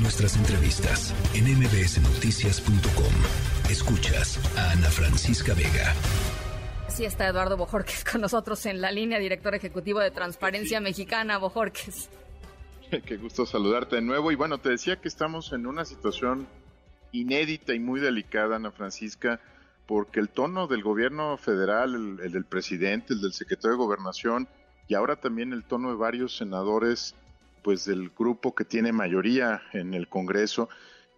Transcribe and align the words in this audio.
nuestras 0.00 0.36
entrevistas 0.36 1.14
en 1.34 1.44
mbsnoticias.com. 1.58 3.12
Escuchas 3.70 4.38
a 4.56 4.72
Ana 4.72 4.88
Francisca 4.90 5.54
Vega. 5.54 5.94
Sí 6.88 7.04
está 7.04 7.28
Eduardo 7.28 7.56
Bojorques 7.56 8.04
con 8.04 8.20
nosotros 8.20 8.66
en 8.66 8.80
la 8.80 8.92
línea, 8.92 9.18
director 9.18 9.54
ejecutivo 9.54 10.00
de 10.00 10.10
Transparencia 10.10 10.80
Mexicana. 10.80 11.38
Bojorques. 11.38 12.08
Qué 13.06 13.16
gusto 13.16 13.46
saludarte 13.46 13.96
de 13.96 14.02
nuevo. 14.02 14.30
Y 14.30 14.34
bueno, 14.34 14.58
te 14.58 14.70
decía 14.70 15.00
que 15.00 15.08
estamos 15.08 15.52
en 15.52 15.66
una 15.66 15.84
situación 15.84 16.46
inédita 17.12 17.74
y 17.74 17.80
muy 17.80 18.00
delicada, 18.00 18.56
Ana 18.56 18.70
Francisca, 18.70 19.40
porque 19.86 20.20
el 20.20 20.28
tono 20.28 20.66
del 20.66 20.82
gobierno 20.82 21.36
federal, 21.36 21.94
el, 21.94 22.32
del 22.32 22.44
presidente, 22.44 23.14
el 23.14 23.20
del 23.20 23.32
secretario 23.32 23.72
de 23.72 23.84
Gobernación 23.84 24.48
y 24.88 24.94
ahora 24.94 25.16
también 25.16 25.52
el 25.52 25.64
tono 25.64 25.90
de 25.90 25.96
varios 25.96 26.36
senadores, 26.36 27.14
pues 27.64 27.86
del 27.86 28.10
grupo 28.10 28.54
que 28.54 28.64
tiene 28.64 28.92
mayoría 28.92 29.62
en 29.72 29.94
el 29.94 30.06
Congreso, 30.06 30.68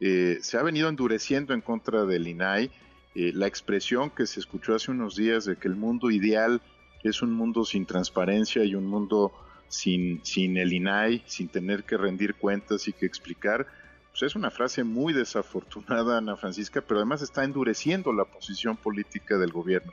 eh, 0.01 0.39
se 0.41 0.57
ha 0.57 0.62
venido 0.62 0.89
endureciendo 0.89 1.53
en 1.53 1.61
contra 1.61 2.07
del 2.07 2.29
INAI. 2.29 2.70
Eh, 3.16 3.33
la 3.34 3.48
expresión 3.48 4.11
que 4.11 4.27
se 4.27 4.41
escuchó 4.41 4.75
hace 4.75 4.93
unos 4.93 5.17
días 5.17 5.45
de 5.45 5.56
que 5.56 5.67
el 5.69 5.75
mundo 5.75 6.11
ideal 6.11 6.62
es 7.03 7.20
un 7.20 7.33
mundo 7.33 7.65
sin 7.65 7.84
transparencia 7.84 8.65
y 8.65 8.77
un 8.77 8.87
mundo 8.87 9.33
sin, 9.69 10.25
sin 10.25 10.56
el 10.56 10.73
INAI, 10.73 11.25
sin 11.27 11.48
tener 11.48 11.83
que 11.84 11.97
rendir 11.97 12.37
cuentas 12.37 12.87
y 12.87 12.92
que 12.92 13.06
explicar, 13.06 13.67
pues 14.11 14.23
es 14.23 14.37
una 14.37 14.51
frase 14.51 14.84
muy 14.84 15.12
desafortunada, 15.12 16.19
Ana 16.19 16.37
Francisca, 16.37 16.81
pero 16.81 17.01
además 17.01 17.23
está 17.23 17.42
endureciendo 17.42 18.12
la 18.12 18.25
posición 18.25 18.77
política 18.77 19.37
del 19.37 19.51
gobierno. 19.51 19.92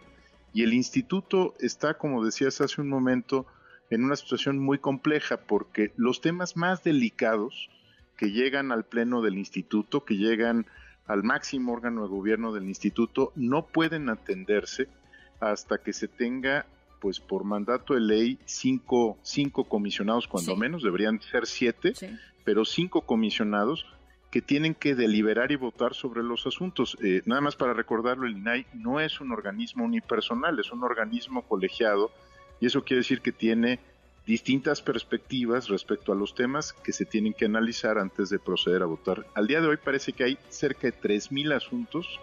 Y 0.53 0.61
el 0.61 0.73
instituto 0.73 1.55
está, 1.59 1.95
como 1.95 2.23
decías 2.23 2.61
hace 2.61 2.79
un 2.79 2.89
momento, 2.89 3.47
en 3.89 4.03
una 4.03 4.15
situación 4.15 4.59
muy 4.59 4.79
compleja 4.79 5.37
porque 5.37 5.91
los 5.97 6.21
temas 6.21 6.55
más 6.57 6.83
delicados 6.83 7.69
que 8.17 8.31
llegan 8.31 8.71
al 8.71 8.85
pleno 8.85 9.21
del 9.21 9.37
instituto, 9.37 10.05
que 10.05 10.15
llegan 10.15 10.65
al 11.05 11.23
máximo 11.23 11.73
órgano 11.73 12.03
de 12.03 12.09
gobierno 12.09 12.53
del 12.53 12.65
instituto, 12.65 13.31
no 13.35 13.65
pueden 13.65 14.09
atenderse 14.09 14.87
hasta 15.39 15.77
que 15.77 15.93
se 15.93 16.07
tenga 16.07 16.65
pues 17.01 17.19
por 17.19 17.43
mandato 17.43 17.95
de 17.95 17.99
ley 17.99 18.39
cinco, 18.45 19.17
cinco 19.23 19.65
comisionados, 19.65 20.25
cuando 20.27 20.55
menos 20.55 20.83
deberían 20.83 21.19
ser 21.19 21.45
siete, 21.45 21.93
pero 22.45 22.63
cinco 22.63 23.01
comisionados 23.01 23.85
que 24.31 24.41
tienen 24.41 24.73
que 24.73 24.95
deliberar 24.95 25.51
y 25.51 25.57
votar 25.57 25.93
sobre 25.93 26.23
los 26.23 26.47
asuntos. 26.47 26.97
Eh, 27.03 27.21
nada 27.25 27.41
más 27.41 27.57
para 27.57 27.73
recordarlo, 27.73 28.25
el 28.25 28.37
INAI 28.37 28.65
no 28.73 29.01
es 29.01 29.19
un 29.19 29.31
organismo 29.31 29.83
unipersonal, 29.83 30.57
es 30.59 30.71
un 30.71 30.83
organismo 30.83 31.43
colegiado 31.43 32.09
y 32.63 32.65
eso 32.65 32.85
quiere 32.85 33.01
decir 33.01 33.19
que 33.19 33.33
tiene 33.33 33.77
distintas 34.25 34.81
perspectivas 34.81 35.67
respecto 35.67 36.13
a 36.13 36.15
los 36.15 36.33
temas 36.33 36.71
que 36.71 36.93
se 36.93 37.03
tienen 37.03 37.33
que 37.33 37.43
analizar 37.43 37.97
antes 37.97 38.29
de 38.29 38.39
proceder 38.39 38.83
a 38.83 38.85
votar. 38.85 39.25
Al 39.35 39.47
día 39.47 39.59
de 39.59 39.67
hoy 39.67 39.75
parece 39.75 40.13
que 40.13 40.23
hay 40.23 40.37
cerca 40.47 40.87
de 40.87 40.93
3.000 40.93 41.53
asuntos 41.53 42.21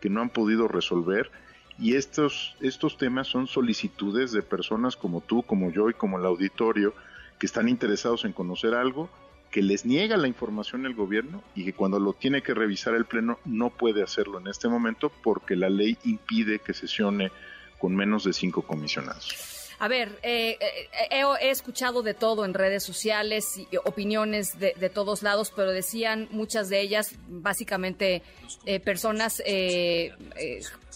que 0.00 0.10
no 0.10 0.20
han 0.22 0.30
podido 0.30 0.66
resolver 0.66 1.30
y 1.78 1.94
estos, 1.94 2.56
estos 2.60 2.98
temas 2.98 3.28
son 3.28 3.46
solicitudes 3.46 4.32
de 4.32 4.42
personas 4.42 4.96
como 4.96 5.20
tú, 5.20 5.44
como 5.44 5.70
yo 5.70 5.88
y 5.88 5.94
como 5.94 6.18
el 6.18 6.26
auditorio 6.26 6.92
que 7.38 7.46
están 7.46 7.68
interesados 7.68 8.24
en 8.24 8.32
conocer 8.32 8.74
algo, 8.74 9.08
que 9.52 9.62
les 9.62 9.86
niega 9.86 10.16
la 10.16 10.26
información 10.26 10.84
el 10.84 10.96
gobierno 10.96 11.44
y 11.54 11.64
que 11.64 11.74
cuando 11.74 12.00
lo 12.00 12.12
tiene 12.12 12.42
que 12.42 12.54
revisar 12.54 12.96
el 12.96 13.04
Pleno 13.04 13.38
no 13.44 13.70
puede 13.70 14.02
hacerlo 14.02 14.40
en 14.40 14.48
este 14.48 14.66
momento 14.66 15.12
porque 15.22 15.54
la 15.54 15.70
ley 15.70 15.96
impide 16.02 16.58
que 16.58 16.74
sesione 16.74 17.30
con 17.78 17.94
menos 17.94 18.24
de 18.24 18.32
cinco 18.32 18.62
comisionados. 18.62 19.55
A 19.78 19.88
ver, 19.88 20.18
eh, 20.22 20.58
eh, 20.60 21.24
he, 21.40 21.50
escuchado 21.50 22.02
de 22.02 22.14
todo 22.14 22.44
en 22.44 22.54
redes 22.54 22.82
sociales 22.82 23.58
y 23.58 23.76
opiniones 23.84 24.58
de, 24.58 24.90
todos 24.90 25.22
lados, 25.22 25.52
pero 25.54 25.70
decían 25.70 26.28
muchas 26.30 26.68
de 26.68 26.80
ellas, 26.80 27.14
básicamente 27.28 28.22
eh, 28.64 28.80
personas 28.80 29.42
que 29.44 30.12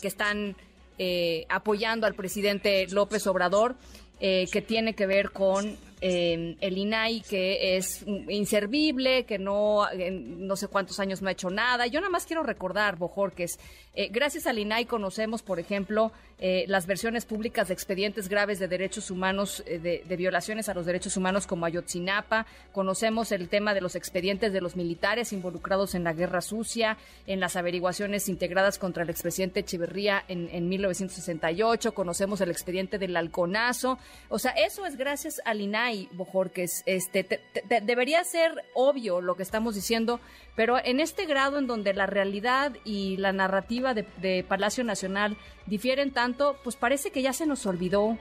están 0.02 0.56
eh, 1.02 1.46
apoyando 1.48 2.06
al 2.06 2.12
presidente 2.12 2.86
López 2.88 3.26
Obrador, 3.26 3.74
eh, 4.20 4.46
que 4.52 4.60
tiene 4.60 4.92
que 4.92 5.06
ver 5.06 5.30
con 5.30 5.78
eh, 6.00 6.56
el 6.60 6.78
INAI, 6.78 7.20
que 7.22 7.76
es 7.76 8.04
inservible, 8.28 9.24
que 9.24 9.38
no, 9.38 9.86
no 9.92 10.56
sé 10.56 10.68
cuántos 10.68 10.98
años 11.00 11.22
no 11.22 11.28
ha 11.28 11.32
hecho 11.32 11.50
nada. 11.50 11.86
Yo 11.86 12.00
nada 12.00 12.10
más 12.10 12.26
quiero 12.26 12.42
recordar, 12.42 12.96
Bojorques, 12.96 13.58
eh, 13.94 14.08
gracias 14.10 14.46
al 14.46 14.58
INAI 14.58 14.86
conocemos, 14.86 15.42
por 15.42 15.58
ejemplo, 15.58 16.12
eh, 16.38 16.64
las 16.68 16.86
versiones 16.86 17.26
públicas 17.26 17.68
de 17.68 17.74
expedientes 17.74 18.28
graves 18.28 18.58
de 18.60 18.68
derechos 18.68 19.10
humanos, 19.10 19.64
eh, 19.66 19.78
de, 19.78 20.16
violaciones 20.16 20.68
a 20.68 20.74
los 20.74 20.86
derechos 20.86 21.16
humanos 21.16 21.46
como 21.46 21.66
Ayotzinapa, 21.66 22.46
conocemos 22.72 23.32
el 23.32 23.48
tema 23.48 23.74
de 23.74 23.80
los 23.80 23.96
expedientes 23.96 24.52
de 24.52 24.60
los 24.60 24.76
militares 24.76 25.32
involucrados 25.34 25.94
en 25.94 26.04
la 26.04 26.12
guerra 26.12 26.40
sucia, 26.40 26.96
en 27.26 27.40
las 27.40 27.56
averiguaciones 27.56 28.28
integradas 28.28 28.78
contra 28.78 29.02
el 29.02 29.10
expresidente 29.10 29.60
Echeverría 29.60 30.24
en, 30.28 30.48
en 30.52 30.68
1968, 30.68 31.92
conocemos 31.92 32.40
el 32.40 32.50
expediente 32.50 32.96
del 32.96 33.16
halconazo, 33.16 33.98
o 34.28 34.38
sea, 34.38 34.52
eso 34.52 34.86
es 34.86 34.96
gracias 34.96 35.42
al 35.44 35.60
INAI, 35.60 35.89
Bojorques, 36.12 36.82
este, 36.86 37.40
debería 37.82 38.24
ser 38.24 38.64
obvio 38.74 39.20
lo 39.20 39.36
que 39.36 39.42
estamos 39.42 39.74
diciendo, 39.74 40.20
pero 40.56 40.78
en 40.82 41.00
este 41.00 41.26
grado 41.26 41.58
en 41.58 41.66
donde 41.66 41.94
la 41.94 42.06
realidad 42.06 42.76
y 42.84 43.16
la 43.16 43.32
narrativa 43.32 43.94
de, 43.94 44.44
Palacio 44.48 44.84
Nacional 44.84 45.36
difieren 45.66 46.12
tanto, 46.12 46.56
pues 46.64 46.76
parece 46.76 47.10
que 47.10 47.22
ya 47.22 47.32
se 47.32 47.46
nos 47.46 47.66
olvidó. 47.66 48.18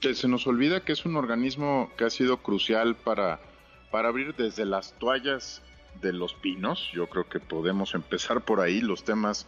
se 0.00 0.28
nos 0.28 0.46
olvida 0.46 0.84
que 0.84 0.92
es 0.92 1.04
un 1.04 1.16
organismo 1.16 1.90
que 1.96 2.04
ha 2.04 2.10
sido 2.10 2.38
crucial 2.38 2.96
para, 2.96 3.40
para 3.90 4.08
abrir 4.08 4.34
desde 4.34 4.64
las 4.64 4.92
toallas 4.98 5.62
de 6.00 6.12
los 6.12 6.34
pinos. 6.34 6.90
Yo 6.92 7.08
creo 7.08 7.28
que 7.28 7.40
podemos 7.40 7.94
empezar 7.94 8.42
por 8.42 8.60
ahí 8.60 8.80
los 8.80 9.04
temas 9.04 9.46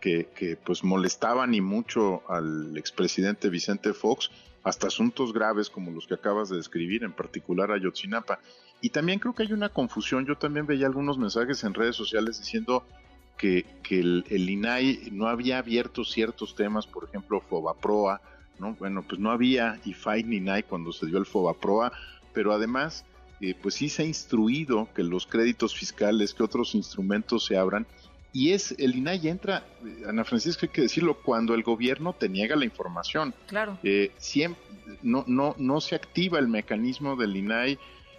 que, 0.00 0.28
que 0.34 0.56
pues 0.56 0.84
molestaban 0.84 1.54
y 1.54 1.60
mucho 1.60 2.22
al 2.28 2.76
expresidente 2.76 3.48
Vicente 3.48 3.92
Fox, 3.92 4.30
hasta 4.64 4.88
asuntos 4.88 5.32
graves 5.32 5.70
como 5.70 5.90
los 5.90 6.06
que 6.06 6.14
acabas 6.14 6.48
de 6.48 6.56
describir, 6.56 7.04
en 7.04 7.12
particular 7.12 7.70
a 7.72 7.78
Yotzinapa. 7.78 8.40
Y 8.80 8.90
también 8.90 9.18
creo 9.18 9.34
que 9.34 9.42
hay 9.42 9.52
una 9.52 9.70
confusión. 9.70 10.26
Yo 10.26 10.36
también 10.36 10.66
veía 10.66 10.86
algunos 10.86 11.18
mensajes 11.18 11.64
en 11.64 11.74
redes 11.74 11.96
sociales 11.96 12.38
diciendo 12.38 12.84
que, 13.36 13.64
el, 13.90 14.24
INAI 14.50 15.10
no 15.12 15.28
había 15.28 15.58
abierto 15.58 16.04
ciertos 16.04 16.54
temas, 16.54 16.86
por 16.86 17.04
ejemplo, 17.04 17.40
FOBAPROA, 17.40 18.20
¿no? 18.58 18.74
Bueno, 18.74 19.04
pues 19.08 19.20
no 19.20 19.30
había 19.30 19.80
IFAI 19.84 20.24
ni 20.24 20.36
INAI 20.36 20.64
cuando 20.64 20.92
se 20.92 21.06
dio 21.06 21.18
el 21.18 21.26
FOBAPROA, 21.26 21.92
pero 22.34 22.52
además, 22.52 23.04
eh, 23.40 23.54
pues 23.60 23.76
sí 23.76 23.88
se 23.88 24.02
ha 24.02 24.06
instruido 24.06 24.88
que 24.94 25.04
los 25.04 25.26
créditos 25.26 25.74
fiscales, 25.74 26.34
que 26.34 26.42
otros 26.42 26.74
instrumentos 26.74 27.46
se 27.46 27.56
abran, 27.56 27.86
y 28.32 28.52
es, 28.52 28.74
el 28.78 28.94
INAI 28.94 29.28
entra, 29.28 29.64
eh, 29.84 30.04
Ana 30.06 30.24
Francisca, 30.24 30.66
hay 30.66 30.72
que 30.72 30.82
decirlo, 30.82 31.14
cuando 31.14 31.54
el 31.54 31.62
gobierno 31.62 32.12
te 32.12 32.28
niega 32.28 32.56
la 32.56 32.64
información. 32.64 33.34
Claro. 33.46 33.78
Eh, 33.82 34.12
siempre, 34.18 34.62
no, 35.02 35.24
no, 35.26 35.54
no 35.58 35.80
se 35.80 35.94
activa 35.94 36.38
el 36.38 36.48
mecanismo 36.48 37.16
del 37.16 37.36
INAI 37.36 37.78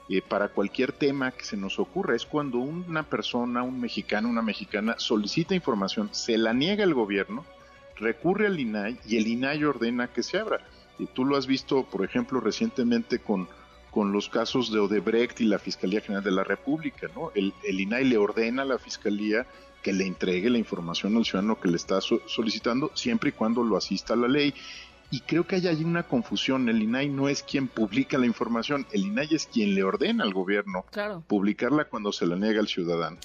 eh, 0.10 0.22
para 0.28 0.50
cualquier 0.50 0.92
tema 0.92 1.32
que 1.32 1.46
se 1.46 1.58
nos 1.58 1.78
ocurra. 1.78 2.16
Es 2.16 2.26
cuando 2.26 2.58
una 2.58 3.04
persona, 3.04 3.62
un 3.62 3.80
mexicano, 3.80 4.28
una 4.30 4.42
mexicana 4.42 4.96
solicita 4.98 5.54
información, 5.54 6.10
se 6.12 6.38
la 6.38 6.54
niega 6.54 6.84
el 6.84 6.96
gobierno, 6.96 7.46
recurre 7.96 8.48
al 8.48 8.60
INAI 8.60 9.00
y 9.08 9.18
el 9.18 9.28
INAI 9.28 9.64
ordena 9.64 10.08
que 10.08 10.24
se 10.24 10.40
abra. 10.40 10.62
Y 10.98 11.06
tú 11.06 11.24
lo 11.24 11.38
has 11.38 11.46
visto, 11.46 11.84
por 11.84 12.04
ejemplo, 12.04 12.40
recientemente 12.40 13.20
con, 13.20 13.48
con 13.92 14.12
los 14.12 14.28
casos 14.28 14.72
de 14.72 14.80
Odebrecht 14.80 15.40
y 15.42 15.46
la 15.46 15.60
Fiscalía 15.60 16.02
General 16.02 16.24
de 16.24 16.32
la 16.32 16.44
República, 16.44 17.08
¿no? 17.16 17.32
El, 17.36 17.54
el 17.64 17.80
INAI 17.80 18.06
le 18.06 18.18
ordena 18.18 18.64
a 18.64 18.66
la 18.66 18.80
Fiscalía 18.80 19.46
que 19.82 19.94
le 19.94 20.06
entregue 20.06 20.50
la 20.50 20.58
información 20.58 21.16
al 21.18 21.26
ciudadano 21.26 21.60
que 21.60 21.70
le 21.70 21.78
está 21.78 22.00
solicitando, 22.02 22.92
siempre 22.94 23.30
y 23.30 23.34
cuando 23.34 23.64
lo 23.64 23.78
asista 23.78 24.14
a 24.14 24.18
la 24.18 24.28
ley. 24.28 24.54
Y 25.12 25.22
creo 25.22 25.48
que 25.48 25.56
hay 25.56 25.68
ahí 25.68 25.84
una 25.84 26.04
confusión. 26.04 26.70
El 26.70 26.84
INAI 26.84 27.10
no 27.10 27.30
es 27.30 27.42
quien 27.42 27.68
publica 27.68 28.18
la 28.18 28.28
información, 28.28 28.86
el 28.92 29.08
INAI 29.08 29.30
es 29.32 29.48
quien 29.48 29.74
le 29.74 29.84
ordena 29.84 30.24
al 30.24 30.34
gobierno 30.34 30.86
publicarla 31.28 31.86
cuando 31.86 32.12
se 32.12 32.28
la 32.28 32.36
niega 32.36 32.60
al 32.60 32.68
ciudadano. 32.68 33.18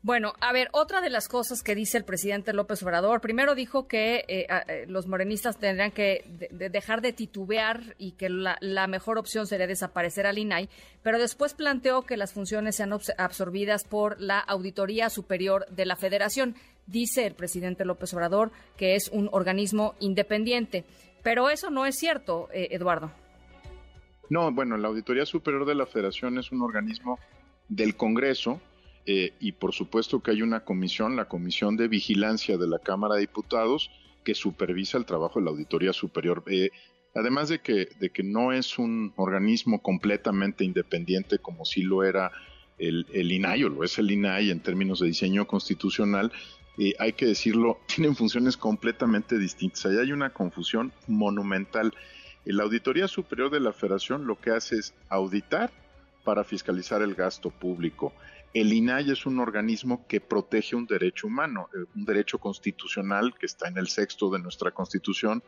Bueno, 0.00 0.32
a 0.40 0.52
ver, 0.52 0.68
otra 0.72 1.00
de 1.00 1.10
las 1.10 1.26
cosas 1.26 1.64
que 1.64 1.74
dice 1.74 1.98
el 1.98 2.04
presidente 2.04 2.52
López 2.52 2.80
Obrador, 2.84 3.20
primero 3.20 3.56
dijo 3.56 3.88
que 3.88 4.24
eh, 4.28 4.46
eh, 4.48 4.84
los 4.86 5.08
morenistas 5.08 5.58
tendrían 5.58 5.90
que 5.90 6.24
dejar 6.52 7.02
de 7.02 7.12
titubear 7.12 7.96
y 7.98 8.12
que 8.12 8.28
la, 8.28 8.56
la, 8.60 8.86
mejor 8.86 9.18
opción 9.18 9.48
sería 9.48 9.66
desaparecer 9.66 10.24
al 10.26 10.38
INAI, 10.38 10.68
pero 11.02 11.18
después 11.18 11.52
planteó 11.54 12.02
que 12.02 12.16
las 12.16 12.32
funciones 12.32 12.76
sean 12.76 12.92
absorbidas 13.18 13.82
por 13.82 14.20
la 14.20 14.38
Auditoría 14.38 15.10
Superior 15.10 15.66
de 15.66 15.84
la 15.84 15.96
Federación. 15.96 16.54
Dice 16.86 17.26
el 17.26 17.34
presidente 17.34 17.84
López 17.84 18.14
Obrador 18.14 18.52
que 18.76 18.94
es 18.94 19.08
un 19.08 19.28
organismo 19.32 19.96
independiente, 19.98 20.84
pero 21.24 21.50
eso 21.50 21.70
no 21.70 21.86
es 21.86 21.96
cierto, 21.96 22.48
eh, 22.52 22.68
Eduardo. 22.70 23.10
No, 24.30 24.52
bueno, 24.52 24.76
la 24.76 24.88
Auditoría 24.88 25.26
Superior 25.26 25.66
de 25.66 25.74
la 25.74 25.86
Federación 25.86 26.38
es 26.38 26.52
un 26.52 26.62
organismo 26.62 27.18
del 27.68 27.96
Congreso 27.96 28.60
eh, 29.10 29.32
y 29.40 29.52
por 29.52 29.72
supuesto 29.72 30.20
que 30.20 30.32
hay 30.32 30.42
una 30.42 30.66
comisión, 30.66 31.16
la 31.16 31.28
Comisión 31.28 31.78
de 31.78 31.88
Vigilancia 31.88 32.58
de 32.58 32.68
la 32.68 32.78
Cámara 32.78 33.14
de 33.14 33.22
Diputados, 33.22 33.90
que 34.22 34.34
supervisa 34.34 34.98
el 34.98 35.06
trabajo 35.06 35.38
de 35.38 35.46
la 35.46 35.50
Auditoría 35.50 35.94
Superior. 35.94 36.44
Eh, 36.46 36.68
además 37.14 37.48
de 37.48 37.60
que, 37.60 37.88
de 37.98 38.10
que 38.10 38.22
no 38.22 38.52
es 38.52 38.78
un 38.78 39.14
organismo 39.16 39.80
completamente 39.80 40.62
independiente 40.62 41.38
como 41.38 41.64
sí 41.64 41.84
lo 41.84 42.04
era 42.04 42.32
el, 42.76 43.06
el 43.14 43.32
INAI, 43.32 43.64
o 43.64 43.70
lo 43.70 43.82
es 43.82 43.98
el 43.98 44.10
INAI 44.10 44.50
en 44.50 44.60
términos 44.60 45.00
de 45.00 45.06
diseño 45.06 45.46
constitucional, 45.46 46.30
eh, 46.76 46.92
hay 46.98 47.14
que 47.14 47.24
decirlo, 47.24 47.80
tienen 47.86 48.14
funciones 48.14 48.58
completamente 48.58 49.38
distintas. 49.38 49.86
Ahí 49.86 49.96
hay 49.96 50.12
una 50.12 50.34
confusión 50.34 50.92
monumental. 51.06 51.94
La 52.44 52.64
Auditoría 52.64 53.08
Superior 53.08 53.48
de 53.48 53.60
la 53.60 53.72
Federación 53.72 54.26
lo 54.26 54.38
que 54.38 54.50
hace 54.50 54.76
es 54.76 54.92
auditar 55.08 55.70
para 56.24 56.44
fiscalizar 56.44 57.00
el 57.00 57.14
gasto 57.14 57.48
público. 57.48 58.12
El 58.54 58.72
INAI 58.72 59.10
es 59.10 59.26
un 59.26 59.38
organismo 59.40 60.06
que 60.06 60.20
protege 60.20 60.74
un 60.74 60.86
derecho 60.86 61.26
humano, 61.26 61.68
eh, 61.74 61.84
un 61.94 62.04
derecho 62.04 62.38
constitucional 62.38 63.34
que 63.38 63.46
está 63.46 63.68
en 63.68 63.76
el 63.76 63.88
sexto 63.88 64.30
de 64.30 64.38
nuestra 64.38 64.70
Constitución, 64.70 65.42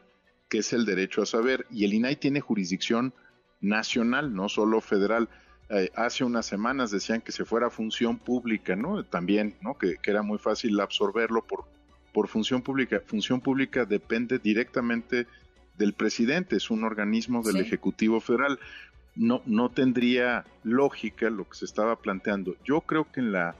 que 0.49 0.59
es 0.59 0.73
el 0.73 0.85
derecho 0.85 1.23
a 1.23 1.27
saber. 1.27 1.67
Y 1.71 1.85
el 1.85 1.95
INAI 1.95 2.17
tiene 2.17 2.41
jurisdicción 2.41 3.15
nacional, 3.61 4.35
no 4.35 4.49
solo 4.49 4.81
federal. 4.81 5.29
Eh, 5.71 5.91
hace 5.95 6.25
unas 6.25 6.47
semanas 6.47 6.91
decían 6.91 7.21
que 7.21 7.33
se 7.33 7.45
fuera 7.45 7.71
función 7.71 8.19
pública, 8.19 8.77
¿no? 8.77 9.05
También, 9.05 9.57
¿no? 9.63 9.79
Que, 9.79 9.97
era 10.05 10.23
muy 10.23 10.39
fácil 10.39 10.79
absorberlo 10.81 11.43
por, 11.47 11.65
por 12.13 12.29
función 12.29 12.61
pública. 12.63 13.01
Función 13.07 13.41
pública 13.41 13.85
depende 13.85 14.39
directamente 14.39 15.27
del 15.79 15.95
presidente, 15.95 16.57
es 16.57 16.71
un 16.71 16.85
organismo 16.85 17.43
del 17.43 17.57
Ejecutivo 17.57 18.21
Federal. 18.21 18.59
No, 19.21 19.43
no 19.45 19.69
tendría 19.69 20.47
lógica 20.63 21.29
lo 21.29 21.47
que 21.47 21.55
se 21.55 21.67
estaba 21.67 21.97
planteando. 21.97 22.57
Yo 22.65 22.81
creo 22.81 23.07
que 23.13 23.21
en 23.21 23.33
la 23.33 23.55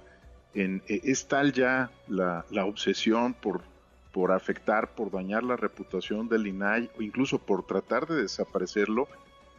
en, 0.55 0.83
eh, 0.89 1.01
es 1.05 1.29
tal 1.29 1.53
ya 1.53 1.91
la, 2.09 2.45
la 2.51 2.65
obsesión 2.65 3.35
por, 3.35 3.61
por 4.11 4.33
afectar, 4.33 4.95
por 4.95 5.11
dañar 5.11 5.43
la 5.43 5.57
reputación 5.57 6.29
del 6.29 6.47
INAI 6.47 6.91
o 6.99 7.03
incluso 7.03 7.39
por 7.39 7.67
tratar 7.67 8.07
de 8.07 8.23
desaparecerlo, 8.23 9.07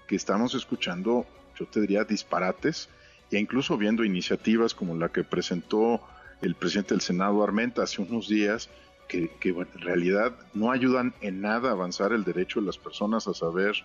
que 0.08 0.16
estamos 0.16 0.56
escuchando, 0.56 1.26
yo 1.58 1.68
te 1.68 1.80
diría, 1.82 2.04
disparates 2.04 2.90
e 3.32 3.40
incluso 3.40 3.78
viendo 3.78 4.04
iniciativas 4.04 4.74
como 4.74 4.96
la 4.96 5.10
que 5.10 5.24
presentó 5.24 6.02
el 6.42 6.56
presidente 6.56 6.96
del 6.96 7.02
Senado 7.02 7.44
Armenta 7.44 7.84
hace 7.84 8.02
unos 8.02 8.28
días, 8.28 8.70
que, 9.08 9.30
en 9.44 9.82
realidad 9.82 10.34
no 10.54 10.72
ayudan 10.72 11.14
en 11.22 11.42
nada 11.42 11.70
a 11.70 11.74
avanzar 11.74 12.14
el 12.14 12.24
derecho 12.24 12.62
de 12.62 12.66
las 12.66 12.78
personas 12.78 13.28
a 13.28 13.34
saber 13.34 13.76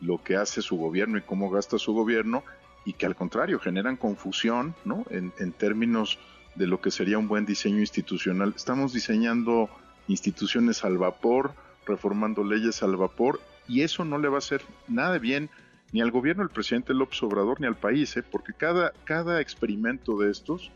lo 0.00 0.22
que 0.22 0.36
hace 0.36 0.62
su 0.62 0.76
gobierno 0.76 1.18
y 1.18 1.22
cómo 1.22 1.50
gasta 1.50 1.78
su 1.78 1.92
gobierno, 1.92 2.44
y 2.84 2.94
que 2.94 3.06
al 3.06 3.16
contrario 3.16 3.58
generan 3.58 3.96
confusión 3.96 4.74
¿no? 4.84 5.04
en, 5.10 5.32
en 5.38 5.52
términos 5.52 6.18
de 6.54 6.66
lo 6.66 6.80
que 6.80 6.90
sería 6.90 7.18
un 7.18 7.28
buen 7.28 7.44
diseño 7.44 7.80
institucional. 7.80 8.54
Estamos 8.56 8.92
diseñando 8.92 9.68
instituciones 10.08 10.84
al 10.84 10.98
vapor, 10.98 11.52
reformando 11.86 12.44
leyes 12.44 12.82
al 12.82 12.96
vapor, 12.96 13.40
y 13.66 13.82
eso 13.82 14.04
no 14.04 14.18
le 14.18 14.28
va 14.28 14.36
a 14.36 14.38
hacer 14.38 14.62
nada 14.88 15.18
bien 15.18 15.50
ni 15.92 16.00
al 16.00 16.10
gobierno 16.10 16.42
del 16.42 16.52
presidente 16.52 16.94
López 16.94 17.22
Obrador 17.22 17.60
ni 17.60 17.66
al 17.66 17.76
país, 17.76 18.16
¿eh? 18.16 18.22
porque 18.22 18.52
cada, 18.52 18.92
cada 19.04 19.40
experimento 19.40 20.18
de 20.18 20.30
estos 20.30 20.70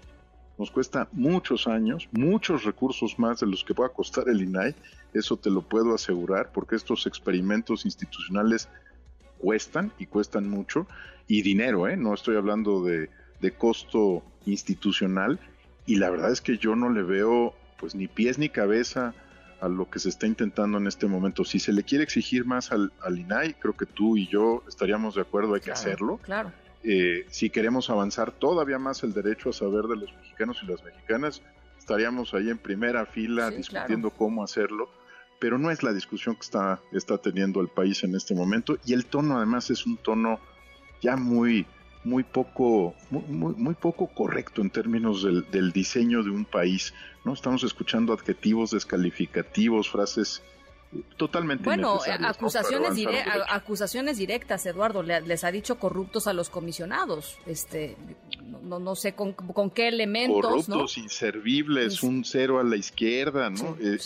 nos 0.59 0.71
cuesta 0.71 1.09
muchos 1.13 1.67
años, 1.67 2.09
muchos 2.13 2.65
recursos 2.65 3.19
más 3.19 3.41
de 3.41 3.47
los 3.47 3.65
que 3.65 3.75
pueda 3.75 3.91
costar 3.91 4.29
el 4.29 4.43
INAI, 4.43 4.75
eso 5.13 5.37
te 5.37 5.51
lo 5.51 5.63
puedo 5.63 5.95
asegurar, 5.95 6.51
porque 6.53 6.77
estos 6.77 7.07
experimentos 7.07 7.85
institucionales 7.85 8.69
cuestan 9.43 9.93
y 9.99 10.07
cuestan 10.07 10.49
mucho, 10.49 10.87
y 11.27 11.43
dinero, 11.43 11.89
¿eh? 11.89 11.97
no 11.97 12.15
estoy 12.15 12.37
hablando 12.37 12.85
de, 12.85 13.11
de 13.41 13.51
costo 13.51 14.23
institucional, 14.47 15.41
y 15.85 15.97
la 15.97 16.09
verdad 16.11 16.31
es 16.31 16.41
que 16.41 16.57
yo 16.57 16.77
no 16.77 16.89
le 16.91 17.03
veo 17.03 17.55
pues 17.79 17.97
ni 17.97 18.07
pies 18.07 18.39
ni 18.39 18.49
cabeza 18.49 19.15
a 19.61 19.69
lo 19.69 19.91
que 19.91 19.99
se 19.99 20.09
está 20.09 20.27
intentando 20.27 20.79
en 20.79 20.87
este 20.87 21.07
momento. 21.07 21.45
Si 21.45 21.59
se 21.59 21.73
le 21.73 21.83
quiere 21.83 22.05
exigir 22.05 22.45
más 22.45 22.71
al, 22.73 22.93
INAI, 23.07 23.55
creo 23.55 23.77
que 23.77 23.87
tú 23.87 24.17
y 24.17 24.29
yo 24.29 24.63
estaríamos 24.69 25.17
de 25.17 25.23
acuerdo, 25.23 25.55
hay 25.55 25.61
que 25.61 25.73
hacerlo. 25.73 26.19
Claro. 26.23 26.53
Eh, 26.85 27.27
si 27.31 27.51
queremos 27.51 27.91
avanzar 27.91 28.33
todavía 28.33 28.79
más 28.79 29.03
el 29.03 29.13
derecho 29.13 29.51
a 29.51 29.53
saber 29.53 29.85
de 29.85 29.97
los 29.97 30.13
mexicanos 30.15 30.59
y 30.63 30.67
las 30.67 30.83
mexicanas, 30.85 31.43
estaríamos 31.79 32.35
ahí 32.35 32.51
en 32.51 32.59
primera 32.59 33.07
fila 33.07 33.51
discutiendo 33.51 34.11
cómo 34.11 34.43
hacerlo, 34.43 34.91
pero 35.43 35.59
no 35.59 35.73
es 35.73 35.83
la 35.83 35.93
discusión 35.93 36.37
que 36.37 36.43
está, 36.43 36.81
está 36.93 37.19
teniendo 37.19 37.61
el 37.61 37.67
país 37.67 38.05
en 38.05 38.15
este 38.15 38.33
momento 38.33 38.79
y 38.87 38.93
el 38.93 39.07
tono 39.07 39.39
además 39.39 39.71
es 39.71 39.85
un 39.87 39.97
tono 39.97 40.39
ya 41.01 41.17
muy, 41.17 41.67
muy 42.05 42.23
poco, 42.23 42.95
muy, 43.11 43.53
muy, 43.57 43.75
poco 43.75 44.07
correcto 44.07 44.63
en 44.63 44.71
términos 44.71 45.25
del, 45.25 45.45
del, 45.51 45.73
diseño 45.73 46.23
de 46.23 46.31
un 46.31 46.45
país. 46.45 46.95
¿no? 47.25 47.33
Estamos 47.33 47.65
escuchando 47.65 48.13
adjetivos 48.13 48.71
descalificativos, 48.71 49.91
frases 49.91 50.45
eh, 50.93 51.03
totalmente 51.17 51.65
bueno 51.65 51.99
acusaciones 52.25 52.93
acusaciones 53.49 54.19
directas 54.19 54.65
Eduardo 54.67 55.03
les 55.03 55.43
ha 55.43 55.51
dicho 55.51 55.77
corruptos 55.79 56.27
a 56.27 56.35
los 56.35 56.51
comisionados 56.51 57.39
este 57.47 57.97
no, 58.63 58.79
no 58.79 58.95
sé 58.95 59.15
con, 59.15 59.33
con 59.33 59.71
qué 59.71 59.89
elementos 59.89 60.43
corruptos 60.43 60.99
inservibles 60.99 62.03
un 62.03 62.27
cero 62.27 62.61
a 62.61 62.63
la 62.63 62.77
izquierda 62.77 63.49
no 63.49 63.79
eh, 63.81 63.99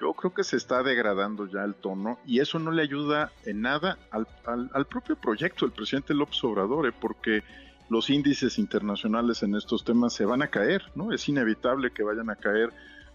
yo 0.00 0.12
creo 0.14 0.32
que 0.32 0.44
se 0.44 0.56
está 0.56 0.82
degradando 0.82 1.46
ya 1.46 1.64
el 1.64 1.74
tono 1.74 2.18
y 2.26 2.40
eso 2.40 2.58
no 2.58 2.70
le 2.70 2.82
ayuda 2.82 3.32
en 3.44 3.60
nada 3.60 3.98
al, 4.10 4.26
al, 4.72 4.86
propio 4.86 5.16
proyecto 5.16 5.66
del 5.66 5.74
presidente 5.74 6.14
López 6.14 6.42
Obrador, 6.44 6.86
¿eh? 6.86 6.92
porque 6.98 7.42
los 7.88 8.08
índices 8.08 8.58
internacionales 8.58 9.42
en 9.42 9.54
estos 9.54 9.84
temas 9.84 10.14
se 10.14 10.24
van 10.24 10.42
a 10.42 10.48
caer, 10.48 10.82
¿no? 10.94 11.12
Es 11.12 11.28
inevitable 11.28 11.90
que 11.90 12.02
vayan 12.02 12.30
a 12.30 12.36
caer 12.36 12.72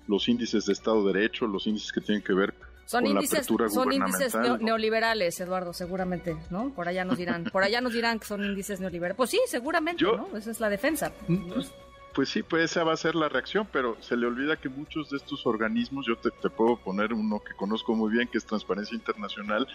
los 0.08 0.28
índices 0.28 0.66
de 0.66 0.74
Estado 0.74 1.06
de 1.08 1.14
Derecho, 1.14 1.48
los 1.48 1.66
índices 1.66 1.92
que 1.92 2.02
tienen 2.02 2.24
que 2.24 2.34
ver 2.34 2.54
son 2.86 3.04
con 3.04 3.12
índices, 3.12 3.32
la 3.34 3.38
apertura 3.40 3.70
Son 3.70 3.92
índices 3.92 4.36
neoliberales, 4.62 5.40
Eduardo, 5.40 5.74
seguramente, 5.74 6.38
¿no? 6.52 6.70
Por 6.70 6.88
allá 6.88 7.04
nos 7.04 7.18
dirán, 7.18 7.46
por 7.46 7.64
allá 7.64 7.82
nos 7.82 7.94
dirán 7.94 8.20
que 8.20 8.26
son 8.26 8.44
índices 8.44 8.80
neoliberales. 8.80 9.18
Pues 9.18 9.32
sí, 9.32 9.40
seguramente, 9.48 10.04
¿no? 10.04 10.28
Esa 10.38 10.52
es 10.52 10.60
la 10.60 10.70
defensa. 10.70 11.12
Pues, 11.26 11.72
pues 12.16 12.30
sí, 12.30 12.44
pues 12.44 12.72
esa 12.72 12.86
va 12.86 12.94
a 12.94 12.98
ser 12.98 13.14
la 13.14 13.28
reacción, 13.28 13.68
pero 13.70 13.98
se 14.00 14.16
le 14.16 14.26
olvida 14.26 14.56
que 14.56 14.70
muchos 14.70 15.10
de 15.10 15.18
estos 15.18 15.46
organismos, 15.46 16.06
yo 16.08 16.16
te, 16.16 16.32
puedo 16.50 16.78
poner 16.78 17.14
uno 17.14 17.42
que 17.42 17.54
conozco 17.54 17.94
muy 17.94 18.10
bien, 18.10 18.30
que 18.30 18.38
es 18.38 18.46
Transparencia 18.46 18.96
Internacional, 18.96 19.68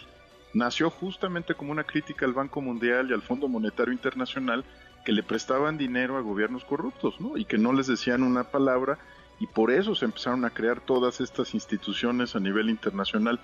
nació 0.54 0.88
justamente 0.88 1.54
como 1.54 1.70
una 1.70 1.84
crítica 1.84 2.24
al 2.24 2.32
Banco 2.32 2.62
Mundial 2.62 3.10
y 3.10 3.12
al 3.12 3.20
Fondo 3.20 3.46
Monetario 3.46 3.92
Internacional 3.92 4.64
que 5.04 5.12
le 5.12 5.22
prestaban 5.22 5.76
dinero 5.76 6.16
a 6.16 6.22
gobiernos 6.22 6.64
corruptos, 6.64 7.20
¿no? 7.20 7.36
Y 7.36 7.44
que 7.44 7.58
no 7.58 7.74
les 7.74 7.86
decían 7.86 8.22
una 8.22 8.44
palabra 8.44 8.98
y 9.38 9.46
por 9.46 9.70
eso 9.70 9.94
se 9.94 10.06
empezaron 10.06 10.44
a 10.46 10.50
crear 10.50 10.80
todas 10.80 11.20
estas 11.20 11.52
instituciones 11.52 12.36
a 12.36 12.40
nivel 12.40 12.70
internacional. 12.70 13.38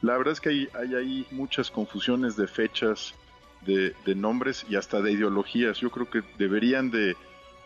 La 0.00 0.16
verdad 0.16 0.32
es 0.32 0.40
que 0.40 0.50
hay, 0.50 0.68
hay 0.74 0.94
ahí 0.94 1.26
muchas 1.32 1.72
confusiones 1.72 2.36
de 2.36 2.46
fechas, 2.46 3.14
de, 3.62 3.94
de 4.06 4.14
nombres 4.14 4.64
y 4.68 4.76
hasta 4.76 5.00
de 5.00 5.10
ideologías. 5.10 5.78
Yo 5.78 5.90
creo 5.90 6.08
que 6.08 6.22
deberían 6.38 6.92
de 6.92 7.16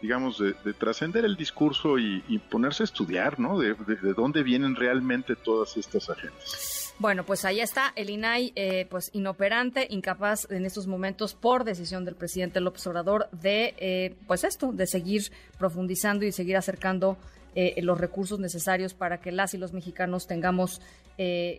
digamos, 0.02 0.38
de, 0.38 0.75
trascender 0.75 1.25
el 1.25 1.37
discurso 1.37 1.98
y, 1.98 2.20
ponerse 2.50 2.82
a 2.82 2.84
estudiar, 2.84 3.38
¿no? 3.38 3.58
De, 3.58 3.74
dónde 4.15 4.43
vienen 4.43 4.74
realmente 4.74 5.36
todas 5.36 5.77
estas 5.77 6.10
agendas. 6.10 6.93
Bueno, 6.98 7.24
pues 7.24 7.44
ahí 7.44 7.60
está 7.60 7.93
el 7.96 8.10
INAI, 8.10 8.53
eh, 8.55 8.86
pues 8.91 9.10
inoperante, 9.15 9.86
incapaz 9.88 10.50
en 10.50 10.67
estos 10.67 10.86
momentos, 10.86 11.34
por 11.34 11.65
decisión 11.65 12.05
del 12.05 12.17
presidente 12.17 12.60
López 12.60 12.86
Obrador, 12.86 13.31
de, 13.31 13.74
eh, 13.79 14.15
pues 14.27 14.44
esto, 14.44 14.72
de 14.72 14.86
seguir 14.86 15.32
profundizando 15.56 16.24
y 16.24 16.32
seguir 16.32 16.56
acercando 16.56 17.17
eh, 17.55 17.81
los 17.82 17.98
recursos 17.98 18.41
necesarios 18.41 18.94
para 18.94 19.20
que 19.20 19.31
las 19.31 19.55
y 19.55 19.58
los 19.58 19.72
mexicanos 19.72 20.27
tengamos 20.27 20.81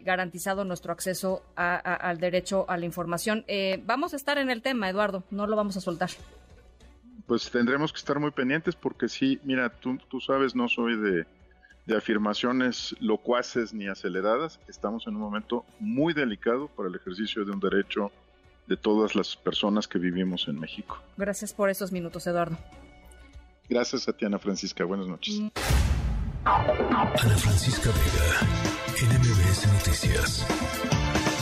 garantizado 0.04 0.66
nuestro 0.66 0.92
acceso 0.92 1.42
al 1.56 2.18
derecho 2.20 2.66
a 2.68 2.76
la 2.76 2.86
información. 2.86 3.46
vamos 3.86 4.12
a 4.12 4.18
estar 4.18 4.38
en 4.38 4.50
el 4.50 4.62
tema, 4.62 4.90
Eduardo, 4.90 5.24
no 5.32 5.48
lo 5.48 5.56
vamos 5.56 5.78
a 5.78 5.80
soltar 5.80 6.10
pues 7.28 7.50
tendremos 7.50 7.92
que 7.92 8.00
estar 8.00 8.20
muy 8.20 8.32
pendientes 8.32 8.76
porque 8.76 9.08
sí, 9.08 9.40
mira, 9.44 9.70
tú, 9.70 9.98
tú 10.10 10.20
sabes, 10.20 10.56
no 10.56 10.68
soy 10.68 10.98
de, 10.98 11.26
de 11.86 11.98
afirmaciones 11.98 12.96
locuaces 13.00 13.74
ni 13.74 13.88
aceleradas. 13.88 14.60
Estamos 14.68 15.08
en 15.08 15.16
un 15.16 15.22
momento 15.22 15.66
muy 15.80 16.14
delicado 16.14 16.68
para 16.68 16.90
el 16.90 16.96
ejercicio 16.96 17.46
de 17.46 17.52
un 17.52 17.60
derecho 17.60 18.12
de 18.68 18.78
todas 18.78 19.16
las 19.16 19.36
personas 19.36 19.88
que 19.88 20.00
vivimos 20.00 20.48
en 20.48 20.60
México. 20.60 21.02
Gracias 21.18 21.54
por 21.54 21.70
esos 21.70 21.92
minutos, 21.92 22.26
Eduardo. 22.28 22.58
Gracias 23.70 24.08
a 24.08 24.14
ti, 24.14 24.26
Ana 24.26 24.40
Francisca. 24.40 24.84
Buenas 24.86 25.08
noches. 25.08 25.42
Ana 26.46 27.38
Francisca 27.38 27.90
Vega, 27.90 29.18
NMBS 29.18 29.68
Noticias. 29.74 31.33